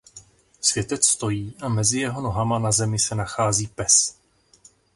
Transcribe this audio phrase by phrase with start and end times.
[0.61, 4.17] Světec stojí a mezi jeho nohama na zemi se nachází pes.